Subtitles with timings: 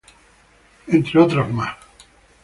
[0.87, 1.77] Entre otras más.